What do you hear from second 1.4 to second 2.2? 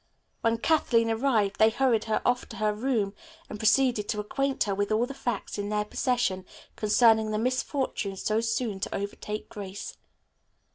they hurried